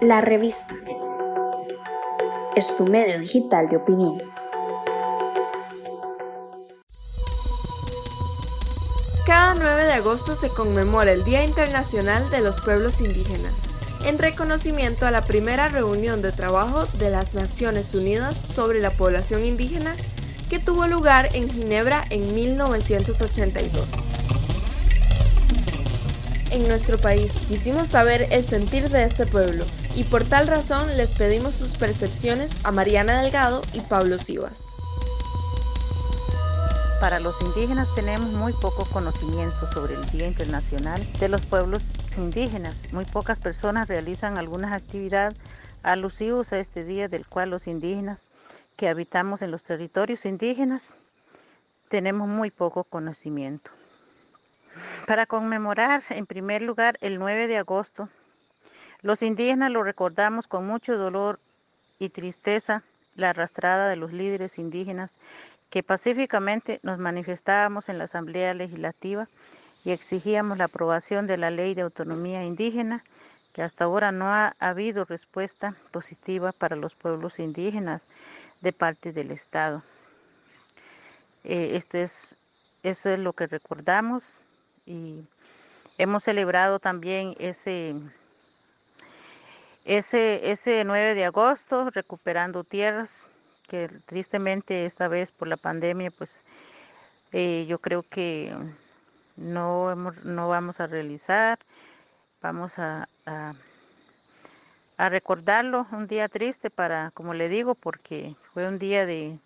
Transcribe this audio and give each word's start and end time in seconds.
La 0.00 0.20
revista 0.20 0.76
es 2.54 2.76
tu 2.76 2.86
medio 2.86 3.18
digital 3.18 3.68
de 3.68 3.78
opinión. 3.78 4.22
Cada 9.26 9.54
9 9.54 9.84
de 9.86 9.92
agosto 9.94 10.36
se 10.36 10.50
conmemora 10.50 11.10
el 11.10 11.24
Día 11.24 11.42
Internacional 11.42 12.30
de 12.30 12.42
los 12.42 12.60
Pueblos 12.60 13.00
Indígenas, 13.00 13.58
en 14.04 14.20
reconocimiento 14.20 15.04
a 15.04 15.10
la 15.10 15.26
primera 15.26 15.68
reunión 15.68 16.22
de 16.22 16.30
trabajo 16.30 16.86
de 16.86 17.10
las 17.10 17.34
Naciones 17.34 17.92
Unidas 17.92 18.38
sobre 18.38 18.78
la 18.78 18.96
población 18.96 19.44
indígena 19.44 19.96
que 20.48 20.60
tuvo 20.60 20.86
lugar 20.86 21.30
en 21.34 21.50
Ginebra 21.50 22.04
en 22.10 22.34
1982. 22.36 23.90
En 26.50 26.66
nuestro 26.66 26.98
país 26.98 27.32
quisimos 27.46 27.88
saber 27.88 28.26
el 28.30 28.42
sentir 28.42 28.88
de 28.88 29.04
este 29.04 29.26
pueblo 29.26 29.66
y 29.94 30.04
por 30.04 30.26
tal 30.26 30.48
razón 30.48 30.96
les 30.96 31.12
pedimos 31.14 31.54
sus 31.54 31.76
percepciones 31.76 32.50
a 32.62 32.72
Mariana 32.72 33.20
Delgado 33.20 33.64
y 33.74 33.82
Pablo 33.82 34.16
Sivas. 34.16 34.58
Para 37.02 37.20
los 37.20 37.34
indígenas 37.42 37.94
tenemos 37.94 38.32
muy 38.32 38.54
poco 38.54 38.86
conocimiento 38.86 39.70
sobre 39.72 39.94
el 39.94 40.10
Día 40.10 40.26
Internacional 40.26 41.00
de 41.20 41.28
los 41.28 41.42
Pueblos 41.42 41.82
Indígenas. 42.16 42.94
Muy 42.94 43.04
pocas 43.04 43.38
personas 43.38 43.86
realizan 43.86 44.38
algunas 44.38 44.72
actividades 44.72 45.36
alusivas 45.82 46.52
a 46.54 46.58
este 46.58 46.82
día 46.82 47.08
del 47.08 47.26
cual 47.26 47.50
los 47.50 47.66
indígenas 47.66 48.22
que 48.78 48.88
habitamos 48.88 49.42
en 49.42 49.50
los 49.50 49.64
territorios 49.64 50.24
indígenas 50.24 50.82
tenemos 51.90 52.26
muy 52.26 52.50
poco 52.50 52.84
conocimiento. 52.84 53.70
Para 55.08 55.24
conmemorar 55.24 56.02
en 56.10 56.26
primer 56.26 56.60
lugar 56.60 56.98
el 57.00 57.18
9 57.18 57.46
de 57.46 57.56
agosto, 57.56 58.10
los 59.00 59.22
indígenas 59.22 59.70
lo 59.70 59.82
recordamos 59.82 60.46
con 60.46 60.66
mucho 60.66 60.98
dolor 60.98 61.38
y 61.98 62.10
tristeza 62.10 62.82
la 63.16 63.30
arrastrada 63.30 63.88
de 63.88 63.96
los 63.96 64.12
líderes 64.12 64.58
indígenas 64.58 65.10
que 65.70 65.82
pacíficamente 65.82 66.78
nos 66.82 66.98
manifestábamos 66.98 67.88
en 67.88 67.96
la 67.96 68.04
Asamblea 68.04 68.52
Legislativa 68.52 69.26
y 69.82 69.92
exigíamos 69.92 70.58
la 70.58 70.64
aprobación 70.64 71.26
de 71.26 71.38
la 71.38 71.50
Ley 71.50 71.72
de 71.72 71.82
Autonomía 71.82 72.44
Indígena, 72.44 73.02
que 73.54 73.62
hasta 73.62 73.84
ahora 73.84 74.12
no 74.12 74.26
ha 74.26 74.54
habido 74.58 75.06
respuesta 75.06 75.74
positiva 75.90 76.52
para 76.52 76.76
los 76.76 76.92
pueblos 76.92 77.38
indígenas 77.38 78.02
de 78.60 78.74
parte 78.74 79.14
del 79.14 79.30
Estado. 79.30 79.82
Eh, 81.44 81.76
este 81.76 82.02
es, 82.02 82.34
eso 82.82 83.08
es 83.08 83.18
lo 83.18 83.32
que 83.32 83.46
recordamos 83.46 84.42
y 84.88 85.28
hemos 85.98 86.24
celebrado 86.24 86.78
también 86.78 87.36
ese, 87.38 87.94
ese, 89.84 90.50
ese 90.50 90.84
9 90.84 91.14
de 91.14 91.26
agosto 91.26 91.90
recuperando 91.90 92.64
tierras 92.64 93.26
que 93.68 93.88
tristemente 94.06 94.86
esta 94.86 95.08
vez 95.08 95.30
por 95.30 95.46
la 95.46 95.58
pandemia, 95.58 96.10
pues 96.10 96.40
eh, 97.32 97.66
yo 97.68 97.78
creo 97.78 98.02
que 98.02 98.54
no, 99.36 99.94
no 99.94 100.48
vamos 100.48 100.80
a 100.80 100.86
realizar, 100.86 101.58
vamos 102.40 102.78
a, 102.78 103.06
a, 103.26 105.08
recordarlo, 105.10 105.86
un 105.92 106.06
día 106.06 106.28
triste 106.28 106.70
para, 106.70 107.10
como 107.12 107.34
le 107.34 107.50
digo, 107.50 107.74
porque 107.74 108.34
fue 108.54 108.66
un 108.66 108.78
día 108.78 109.04
de 109.04 109.38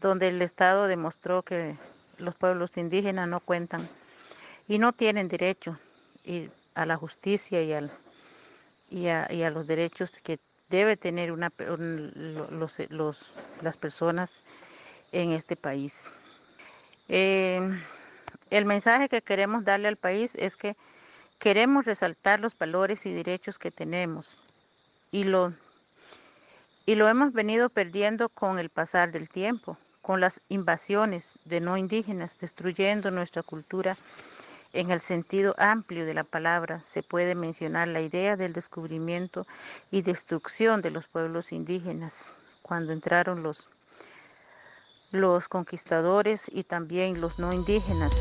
donde 0.00 0.28
el 0.28 0.40
Estado 0.40 0.86
demostró 0.86 1.42
que 1.42 1.76
los 2.18 2.34
pueblos 2.34 2.78
indígenas 2.78 3.28
no 3.28 3.40
cuentan 3.40 3.86
y 4.68 4.78
no 4.78 4.92
tienen 4.92 5.28
derecho 5.28 5.76
a 6.74 6.86
la 6.86 6.96
justicia 6.96 7.62
y, 7.62 7.72
al, 7.72 7.90
y, 8.90 9.06
a, 9.08 9.26
y 9.32 9.42
a 9.42 9.50
los 9.50 9.66
derechos 9.66 10.12
que 10.22 10.38
debe 10.68 10.96
tener 10.96 11.32
una, 11.32 11.50
los, 11.58 12.78
los, 12.90 13.18
las 13.62 13.76
personas 13.76 14.30
en 15.12 15.32
este 15.32 15.56
país. 15.56 15.94
Eh, 17.08 17.60
el 18.50 18.64
mensaje 18.66 19.08
que 19.08 19.22
queremos 19.22 19.64
darle 19.64 19.88
al 19.88 19.96
país 19.96 20.32
es 20.34 20.56
que 20.56 20.76
queremos 21.38 21.86
resaltar 21.86 22.40
los 22.40 22.56
valores 22.58 23.06
y 23.06 23.12
derechos 23.12 23.58
que 23.58 23.70
tenemos 23.70 24.38
y 25.10 25.24
lo, 25.24 25.54
y 26.84 26.94
lo 26.94 27.08
hemos 27.08 27.32
venido 27.32 27.70
perdiendo 27.70 28.28
con 28.28 28.58
el 28.58 28.68
pasar 28.68 29.12
del 29.12 29.30
tiempo, 29.30 29.78
con 30.02 30.20
las 30.20 30.40
invasiones 30.50 31.32
de 31.46 31.60
no 31.60 31.78
indígenas, 31.78 32.38
destruyendo 32.38 33.10
nuestra 33.10 33.42
cultura 33.42 33.96
en 34.78 34.92
el 34.92 35.00
sentido 35.00 35.56
amplio 35.58 36.06
de 36.06 36.14
la 36.14 36.22
palabra 36.22 36.80
se 36.80 37.02
puede 37.02 37.34
mencionar 37.34 37.88
la 37.88 38.00
idea 38.00 38.36
del 38.36 38.52
descubrimiento 38.52 39.44
y 39.90 40.02
destrucción 40.02 40.82
de 40.82 40.92
los 40.92 41.08
pueblos 41.08 41.50
indígenas 41.50 42.30
cuando 42.62 42.92
entraron 42.92 43.42
los, 43.42 43.68
los 45.10 45.48
conquistadores 45.48 46.44
y 46.46 46.62
también 46.62 47.20
los 47.20 47.40
no 47.40 47.52
indígenas. 47.52 48.12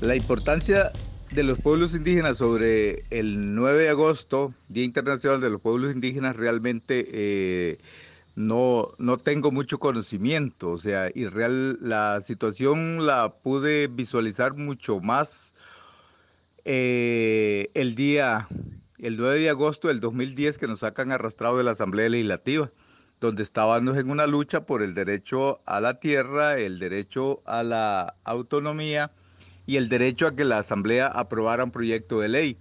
La 0.00 0.16
importancia 0.16 0.90
de 1.34 1.42
los 1.42 1.60
pueblos 1.60 1.94
indígenas 1.94 2.38
sobre 2.38 3.02
el 3.10 3.54
9 3.54 3.82
de 3.82 3.88
agosto, 3.90 4.54
Día 4.68 4.84
Internacional 4.84 5.40
de 5.40 5.50
los 5.50 5.60
Pueblos 5.60 5.94
Indígenas, 5.94 6.36
realmente 6.36 7.06
eh, 7.10 7.78
no, 8.34 8.88
no 8.98 9.18
tengo 9.18 9.50
mucho 9.50 9.78
conocimiento. 9.78 10.70
O 10.70 10.78
sea, 10.78 11.10
y 11.14 11.26
real, 11.26 11.78
la 11.80 12.20
situación 12.20 13.06
la 13.06 13.32
pude 13.32 13.88
visualizar 13.88 14.54
mucho 14.54 15.00
más 15.00 15.54
eh, 16.64 17.70
el 17.74 17.94
día, 17.94 18.48
el 18.98 19.16
9 19.16 19.40
de 19.40 19.50
agosto 19.50 19.88
del 19.88 20.00
2010 20.00 20.58
que 20.58 20.66
nos 20.66 20.80
sacan 20.80 21.12
arrastrado 21.12 21.58
de 21.58 21.64
la 21.64 21.72
Asamblea 21.72 22.08
Legislativa 22.08 22.70
donde 23.20 23.42
estábamos 23.42 23.96
en 23.96 24.10
una 24.10 24.26
lucha 24.26 24.64
por 24.64 24.82
el 24.82 24.94
derecho 24.94 25.60
a 25.66 25.80
la 25.80 25.98
tierra, 25.98 26.58
el 26.58 26.78
derecho 26.78 27.42
a 27.46 27.64
la 27.64 28.14
autonomía, 28.24 29.10
y 29.68 29.76
el 29.76 29.90
derecho 29.90 30.26
a 30.26 30.34
que 30.34 30.46
la 30.46 30.60
Asamblea 30.60 31.08
aprobara 31.08 31.62
un 31.62 31.70
proyecto 31.70 32.20
de 32.20 32.28
ley. 32.28 32.56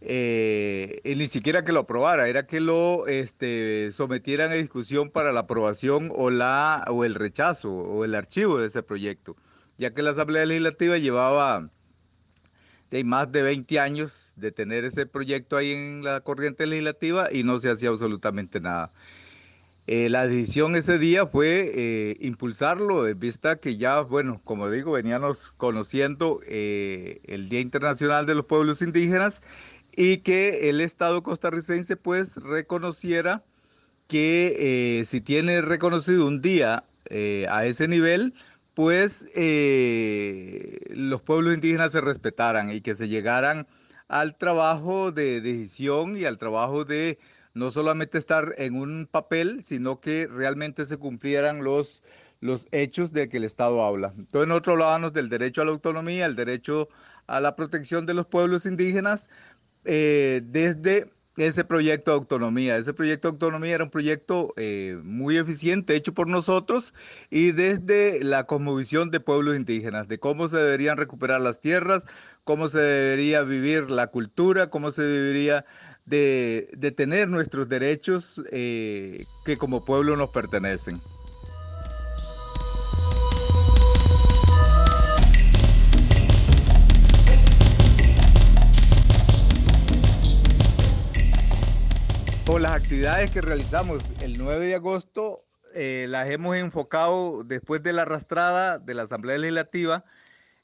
Eh, 0.00 1.02
y 1.04 1.14
ni 1.14 1.28
siquiera 1.28 1.62
que 1.62 1.72
lo 1.72 1.80
aprobara, 1.80 2.26
era 2.26 2.46
que 2.46 2.58
lo 2.58 3.06
este, 3.06 3.90
sometieran 3.92 4.50
a 4.50 4.54
discusión 4.54 5.10
para 5.10 5.30
la 5.32 5.40
aprobación 5.40 6.10
o, 6.16 6.30
la, 6.30 6.86
o 6.88 7.04
el 7.04 7.14
rechazo 7.14 7.70
o 7.70 8.02
el 8.06 8.14
archivo 8.14 8.58
de 8.58 8.68
ese 8.68 8.82
proyecto, 8.82 9.36
ya 9.76 9.92
que 9.92 10.00
la 10.00 10.12
Asamblea 10.12 10.46
Legislativa 10.46 10.96
llevaba 10.96 11.68
de 12.90 13.04
más 13.04 13.30
de 13.30 13.42
20 13.42 13.78
años 13.78 14.32
de 14.36 14.52
tener 14.52 14.86
ese 14.86 15.04
proyecto 15.04 15.58
ahí 15.58 15.72
en 15.72 16.02
la 16.02 16.22
corriente 16.22 16.66
legislativa 16.66 17.28
y 17.30 17.42
no 17.42 17.60
se 17.60 17.68
hacía 17.68 17.90
absolutamente 17.90 18.58
nada. 18.58 18.90
Eh, 19.88 20.08
la 20.08 20.26
decisión 20.26 20.74
ese 20.74 20.98
día 20.98 21.26
fue 21.26 21.70
eh, 21.74 22.16
impulsarlo, 22.20 23.02
vista 23.14 23.56
que 23.56 23.76
ya, 23.76 24.00
bueno, 24.00 24.40
como 24.42 24.68
digo, 24.68 24.92
veníamos 24.92 25.52
conociendo 25.56 26.40
eh, 26.46 27.20
el 27.24 27.48
Día 27.48 27.60
Internacional 27.60 28.26
de 28.26 28.34
los 28.34 28.46
Pueblos 28.46 28.82
Indígenas 28.82 29.42
y 29.94 30.18
que 30.18 30.68
el 30.70 30.80
Estado 30.80 31.22
costarricense 31.22 31.96
pues 31.96 32.34
reconociera 32.36 33.44
que 34.08 35.02
si 35.06 35.20
tiene 35.20 35.62
reconocido 35.62 36.26
un 36.26 36.40
día 36.42 36.84
a 37.48 37.66
ese 37.66 37.88
nivel, 37.88 38.34
pues 38.74 39.24
los 40.90 41.22
pueblos 41.22 41.54
indígenas 41.54 41.92
se 41.92 42.00
respetaran 42.00 42.70
y 42.70 42.82
que 42.82 42.94
se 42.94 43.08
llegaran 43.08 43.66
al 44.08 44.36
trabajo 44.36 45.12
de 45.12 45.40
decisión 45.40 46.16
y 46.16 46.24
al 46.24 46.38
trabajo 46.38 46.84
de 46.84 47.18
no 47.56 47.70
solamente 47.70 48.18
estar 48.18 48.54
en 48.58 48.76
un 48.76 49.08
papel, 49.10 49.64
sino 49.64 49.98
que 49.98 50.26
realmente 50.26 50.84
se 50.84 50.98
cumplieran 50.98 51.64
los, 51.64 52.02
los 52.40 52.68
hechos 52.70 53.12
de 53.12 53.30
que 53.30 53.38
el 53.38 53.44
Estado 53.44 53.82
habla. 53.82 54.12
Entonces 54.16 54.46
nosotros 54.46 54.74
hablábamos 54.74 55.14
del 55.14 55.30
derecho 55.30 55.62
a 55.62 55.64
la 55.64 55.70
autonomía, 55.70 56.26
el 56.26 56.36
derecho 56.36 56.90
a 57.26 57.40
la 57.40 57.56
protección 57.56 58.04
de 58.04 58.12
los 58.12 58.26
pueblos 58.26 58.66
indígenas 58.66 59.30
eh, 59.86 60.42
desde 60.44 61.10
ese 61.38 61.64
proyecto 61.64 62.10
de 62.10 62.18
autonomía. 62.18 62.76
Ese 62.76 62.92
proyecto 62.92 63.28
de 63.28 63.32
autonomía 63.32 63.76
era 63.76 63.84
un 63.84 63.90
proyecto 63.90 64.52
eh, 64.58 65.00
muy 65.02 65.38
eficiente, 65.38 65.94
hecho 65.94 66.12
por 66.12 66.28
nosotros, 66.28 66.92
y 67.30 67.52
desde 67.52 68.22
la 68.22 68.44
cosmovisión 68.44 69.10
de 69.10 69.20
pueblos 69.20 69.56
indígenas, 69.56 70.08
de 70.08 70.18
cómo 70.18 70.48
se 70.48 70.58
deberían 70.58 70.98
recuperar 70.98 71.40
las 71.40 71.60
tierras, 71.60 72.04
cómo 72.44 72.68
se 72.68 72.78
debería 72.78 73.42
vivir 73.42 73.90
la 73.90 74.08
cultura, 74.08 74.68
cómo 74.68 74.92
se 74.92 75.02
debería 75.02 75.64
de, 76.06 76.94
tener 76.96 77.28
nuestros 77.28 77.68
derechos 77.68 78.40
eh, 78.50 79.26
que 79.44 79.58
como 79.58 79.84
pueblo 79.84 80.16
nos 80.16 80.30
pertenecen. 80.30 81.00
O 92.48 92.60
las 92.60 92.72
actividades 92.72 93.32
que 93.32 93.40
realizamos 93.40 94.00
el 94.22 94.38
9 94.38 94.66
de 94.66 94.74
agosto 94.76 95.42
eh, 95.74 96.06
las 96.08 96.30
hemos 96.30 96.56
enfocado 96.56 97.42
después 97.44 97.82
de 97.82 97.92
la 97.92 98.02
arrastrada 98.02 98.78
de 98.78 98.94
la 98.94 99.02
Asamblea 99.02 99.36
Legislativa 99.36 100.04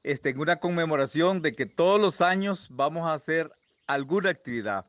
este, 0.04 0.30
en 0.30 0.38
una 0.38 0.56
conmemoración 0.56 1.42
de 1.42 1.54
que 1.54 1.66
todos 1.66 2.00
los 2.00 2.20
años 2.20 2.68
vamos 2.70 3.08
a 3.08 3.14
hacer 3.14 3.52
alguna 3.86 4.30
actividad 4.30 4.86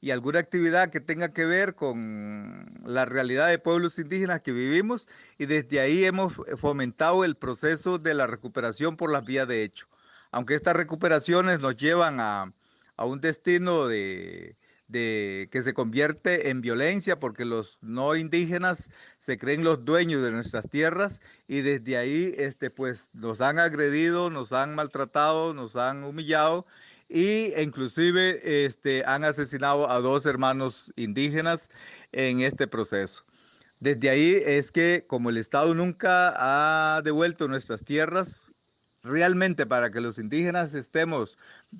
y 0.00 0.10
alguna 0.10 0.38
actividad 0.38 0.90
que 0.90 1.00
tenga 1.00 1.32
que 1.32 1.44
ver 1.44 1.74
con 1.74 2.80
la 2.84 3.04
realidad 3.04 3.48
de 3.48 3.58
pueblos 3.58 3.98
indígenas 3.98 4.40
que 4.40 4.52
vivimos 4.52 5.06
y 5.38 5.46
desde 5.46 5.80
ahí 5.80 6.04
hemos 6.04 6.34
fomentado 6.58 7.24
el 7.24 7.36
proceso 7.36 7.98
de 7.98 8.14
la 8.14 8.26
recuperación 8.26 8.96
por 8.96 9.12
las 9.12 9.24
vías 9.24 9.46
de 9.46 9.62
hecho. 9.62 9.86
Aunque 10.30 10.54
estas 10.54 10.76
recuperaciones 10.76 11.60
nos 11.60 11.76
llevan 11.76 12.20
a, 12.20 12.52
a 12.96 13.04
un 13.04 13.20
destino 13.20 13.88
de, 13.88 14.56
de, 14.88 15.48
que 15.52 15.62
se 15.62 15.74
convierte 15.74 16.50
en 16.50 16.60
violencia 16.60 17.18
porque 17.18 17.44
los 17.44 17.78
no 17.80 18.16
indígenas 18.16 18.88
se 19.18 19.38
creen 19.38 19.64
los 19.64 19.84
dueños 19.84 20.22
de 20.22 20.32
nuestras 20.32 20.68
tierras 20.68 21.20
y 21.46 21.60
desde 21.60 21.96
ahí 21.96 22.34
este, 22.38 22.70
pues, 22.70 23.06
nos 23.12 23.40
han 23.40 23.58
agredido, 23.58 24.30
nos 24.30 24.52
han 24.52 24.74
maltratado, 24.74 25.52
nos 25.52 25.76
han 25.76 26.04
humillado 26.04 26.66
y 27.10 27.52
inclusive 27.60 28.64
este, 28.64 29.04
han 29.04 29.24
asesinado 29.24 29.90
a 29.90 30.00
dos 30.00 30.24
hermanos 30.26 30.92
indígenas 30.94 31.68
en 32.12 32.40
este 32.40 32.68
proceso. 32.68 33.24
Desde 33.80 34.10
ahí 34.10 34.40
es 34.44 34.70
que 34.70 35.04
como 35.08 35.30
el 35.30 35.36
Estado 35.36 35.74
nunca 35.74 36.34
ha 36.36 37.02
devuelto 37.02 37.48
nuestras 37.48 37.84
tierras, 37.84 38.40
realmente 39.02 39.66
para 39.66 39.90
que 39.90 40.00
los 40.00 40.18
indígenas 40.18 40.74
estemos 40.74 41.36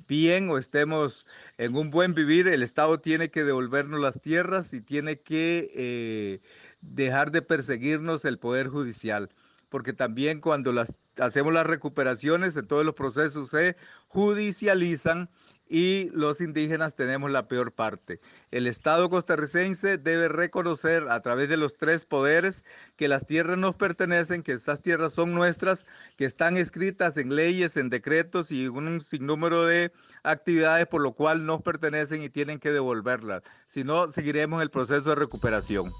bien 0.08 0.48
o 0.50 0.58
estemos 0.58 1.26
en 1.58 1.76
un 1.76 1.90
buen 1.90 2.14
vivir, 2.14 2.48
el 2.48 2.62
Estado 2.62 2.98
tiene 2.98 3.30
que 3.30 3.44
devolvernos 3.44 4.00
las 4.00 4.20
tierras 4.20 4.72
y 4.72 4.80
tiene 4.80 5.20
que 5.20 5.70
eh, 5.74 6.40
dejar 6.80 7.30
de 7.30 7.42
perseguirnos 7.42 8.24
el 8.24 8.38
Poder 8.38 8.68
Judicial, 8.68 9.30
porque 9.68 9.92
también 9.92 10.40
cuando 10.40 10.72
las, 10.72 10.96
hacemos 11.20 11.52
las 11.52 11.66
recuperaciones, 11.66 12.56
en 12.56 12.66
todos 12.66 12.84
los 12.84 12.94
procesos 12.94 13.50
se 13.50 13.76
judicializan 14.08 15.28
y 15.70 16.10
los 16.12 16.40
indígenas 16.40 16.96
tenemos 16.96 17.30
la 17.30 17.46
peor 17.46 17.72
parte. 17.72 18.20
El 18.50 18.66
Estado 18.66 19.08
costarricense 19.08 19.98
debe 19.98 20.26
reconocer 20.26 21.08
a 21.08 21.22
través 21.22 21.48
de 21.48 21.56
los 21.56 21.76
tres 21.76 22.04
poderes 22.04 22.64
que 22.96 23.06
las 23.06 23.24
tierras 23.24 23.56
nos 23.56 23.76
pertenecen, 23.76 24.42
que 24.42 24.52
estas 24.52 24.82
tierras 24.82 25.14
son 25.14 25.32
nuestras, 25.32 25.86
que 26.16 26.24
están 26.24 26.56
escritas 26.56 27.16
en 27.16 27.36
leyes, 27.36 27.76
en 27.76 27.88
decretos 27.88 28.50
y 28.50 28.66
un 28.66 29.00
sinnúmero 29.00 29.64
de 29.64 29.92
actividades 30.24 30.88
por 30.88 31.02
lo 31.02 31.12
cual 31.12 31.46
nos 31.46 31.62
pertenecen 31.62 32.20
y 32.24 32.30
tienen 32.30 32.58
que 32.58 32.72
devolverlas. 32.72 33.44
Si 33.68 33.84
no, 33.84 34.10
seguiremos 34.10 34.62
el 34.62 34.70
proceso 34.70 35.10
de 35.10 35.14
recuperación. 35.14 35.92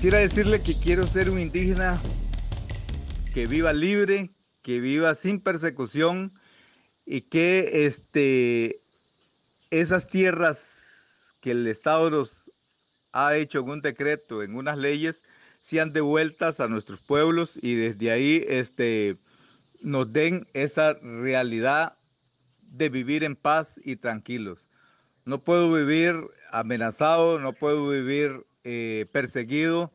Quisiera 0.00 0.20
decirle 0.20 0.62
que 0.62 0.72
quiero 0.72 1.06
ser 1.06 1.28
un 1.28 1.38
indígena 1.38 2.00
que 3.34 3.46
viva 3.46 3.74
libre, 3.74 4.30
que 4.62 4.80
viva 4.80 5.14
sin 5.14 5.40
persecución 5.40 6.32
y 7.04 7.20
que 7.20 7.84
este, 7.84 8.80
esas 9.68 10.08
tierras 10.08 10.64
que 11.42 11.50
el 11.50 11.66
Estado 11.66 12.08
nos 12.08 12.50
ha 13.12 13.36
hecho 13.36 13.58
en 13.58 13.68
un 13.68 13.80
decreto, 13.82 14.42
en 14.42 14.54
unas 14.56 14.78
leyes, 14.78 15.22
sean 15.60 15.92
devueltas 15.92 16.60
a 16.60 16.68
nuestros 16.68 17.00
pueblos 17.00 17.58
y 17.60 17.74
desde 17.74 18.10
ahí 18.10 18.42
este, 18.48 19.16
nos 19.82 20.14
den 20.14 20.46
esa 20.54 20.94
realidad 20.94 21.92
de 22.62 22.88
vivir 22.88 23.22
en 23.22 23.36
paz 23.36 23.78
y 23.84 23.96
tranquilos. 23.96 24.66
No 25.26 25.42
puedo 25.42 25.70
vivir 25.70 26.16
amenazado, 26.52 27.38
no 27.38 27.52
puedo 27.52 27.86
vivir 27.90 28.46
eh, 28.62 29.06
perseguido 29.10 29.90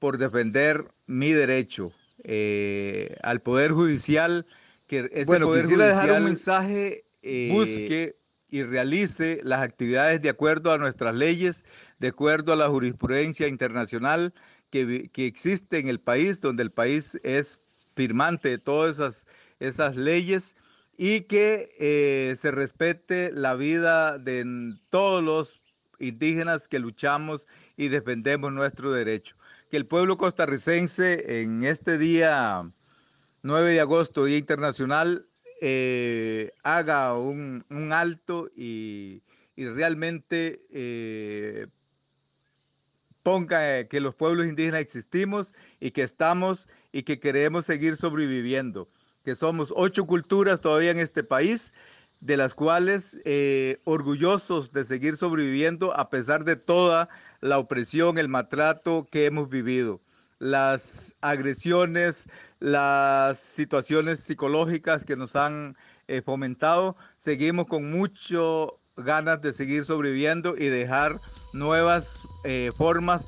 por 0.00 0.18
defender 0.18 0.92
mi 1.06 1.32
derecho 1.32 1.92
eh, 2.24 3.16
al 3.22 3.42
Poder 3.42 3.70
Judicial, 3.70 4.44
que 4.88 5.08
ese 5.12 5.24
bueno, 5.24 5.46
Poder 5.46 5.66
Judicial 5.66 5.88
dejar 5.88 6.12
un 6.18 6.24
mensaje, 6.24 7.04
eh, 7.22 7.48
busque 7.52 8.16
y 8.48 8.64
realice 8.64 9.40
las 9.44 9.62
actividades 9.62 10.20
de 10.20 10.30
acuerdo 10.30 10.72
a 10.72 10.78
nuestras 10.78 11.14
leyes, 11.14 11.62
de 12.00 12.08
acuerdo 12.08 12.52
a 12.52 12.56
la 12.56 12.68
jurisprudencia 12.68 13.46
internacional 13.46 14.34
que, 14.70 15.10
que 15.12 15.26
existe 15.26 15.78
en 15.78 15.86
el 15.86 16.00
país, 16.00 16.40
donde 16.40 16.64
el 16.64 16.72
país 16.72 17.18
es 17.22 17.60
firmante 17.94 18.48
de 18.48 18.58
todas 18.58 18.96
esas, 18.96 19.26
esas 19.60 19.94
leyes 19.94 20.56
y 20.96 21.20
que 21.20 22.34
se 22.36 22.50
respete 22.50 23.30
la 23.32 23.54
vida 23.54 24.18
de 24.18 24.74
todos 24.90 25.22
los 25.22 25.67
indígenas 25.98 26.68
que 26.68 26.78
luchamos 26.78 27.46
y 27.76 27.88
defendemos 27.88 28.52
nuestro 28.52 28.92
derecho. 28.92 29.36
Que 29.70 29.76
el 29.76 29.86
pueblo 29.86 30.16
costarricense 30.16 31.42
en 31.42 31.64
este 31.64 31.98
día 31.98 32.70
9 33.42 33.72
de 33.72 33.80
agosto, 33.80 34.24
Día 34.24 34.38
Internacional, 34.38 35.26
eh, 35.60 36.52
haga 36.62 37.14
un, 37.14 37.64
alto 37.92 38.50
y, 38.56 39.22
realmente 39.56 40.62
eh, 40.70 41.66
ponga 43.24 43.84
que 43.84 44.00
los 44.00 44.14
pueblos 44.14 44.46
indígenas 44.46 44.80
existimos 44.80 45.52
y 45.80 45.90
que 45.90 46.02
estamos 46.02 46.68
y 46.92 47.02
que 47.02 47.18
queremos 47.18 47.66
seguir 47.66 47.96
sobreviviendo, 47.96 48.88
que 49.24 49.34
somos 49.34 49.72
ocho 49.74 50.06
culturas 50.06 50.60
todavía 50.60 50.92
en 50.92 51.00
este 51.00 51.24
país 51.24 51.74
de 52.20 52.36
las 52.36 52.54
cuales 52.54 53.16
eh, 53.24 53.78
orgullosos 53.84 54.72
de 54.72 54.84
seguir 54.84 55.16
sobreviviendo 55.16 55.96
a 55.96 56.10
pesar 56.10 56.44
de 56.44 56.56
toda 56.56 57.08
la 57.40 57.58
opresión, 57.58 58.18
el 58.18 58.28
maltrato 58.28 59.06
que 59.10 59.26
hemos 59.26 59.48
vivido, 59.48 60.00
las 60.38 61.14
agresiones, 61.20 62.26
las 62.60 63.38
situaciones 63.38 64.20
psicológicas 64.20 65.04
que 65.04 65.16
nos 65.16 65.36
han 65.36 65.76
eh, 66.08 66.22
fomentado, 66.22 66.96
seguimos 67.18 67.66
con 67.66 67.90
mucho 67.90 68.80
ganas 68.96 69.40
de 69.40 69.52
seguir 69.52 69.84
sobreviviendo 69.84 70.56
y 70.56 70.68
dejar 70.68 71.20
nuevas 71.52 72.18
eh, 72.44 72.72
formas 72.76 73.24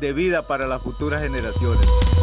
de 0.00 0.12
vida 0.12 0.46
para 0.46 0.66
las 0.66 0.82
futuras 0.82 1.22
generaciones. 1.22 2.13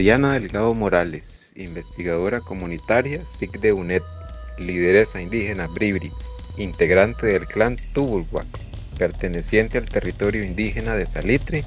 Mariana 0.00 0.32
Delgado 0.32 0.72
Morales, 0.72 1.52
investigadora 1.56 2.40
comunitaria 2.40 3.26
SIC 3.26 3.60
de 3.60 3.74
UNED, 3.74 4.00
lideresa 4.56 5.20
indígena 5.20 5.66
Bribri, 5.66 6.10
integrante 6.56 7.26
del 7.26 7.46
clan 7.46 7.76
Tubulhuac, 7.92 8.46
perteneciente 8.96 9.76
al 9.76 9.84
territorio 9.84 10.42
indígena 10.42 10.94
de 10.96 11.06
Salitre, 11.06 11.66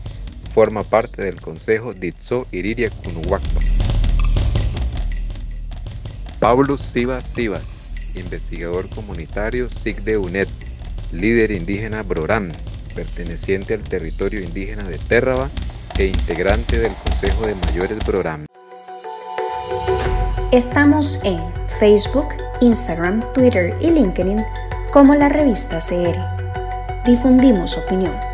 forma 0.52 0.84
parte 0.84 1.22
del 1.22 1.40
Consejo 1.42 1.94
Ditso 1.94 2.48
Iriria 2.52 2.90
Cunuhuacpa. 2.90 3.60
Pablo 6.40 6.80
Sivas 6.80 7.32
Sivas, 7.32 8.16
investigador 8.16 8.90
comunitario 8.90 9.70
SIC 9.70 9.98
de 9.98 10.18
UNED, 10.18 10.48
líder 11.12 11.52
indígena 11.52 12.02
Brorán, 12.02 12.52
perteneciente 12.96 13.76
al 13.76 13.84
territorio 13.84 14.42
indígena 14.42 14.86
de 14.90 14.98
Térraba 14.98 15.52
e 15.98 16.08
integrante 16.08 16.80
del 16.80 16.94
Consejo 16.94 17.46
de 17.46 17.56
Mayores 17.56 17.98
Broram. 18.06 18.46
Estamos 20.52 21.20
en 21.24 21.40
Facebook, 21.80 22.28
Instagram, 22.62 23.22
Twitter 23.34 23.76
y 23.80 23.92
LinkedIn 23.92 24.44
como 24.92 25.16
la 25.16 25.30
revista 25.30 25.80
CR. 25.80 26.18
Difundimos 27.06 27.78
opinión. 27.78 28.33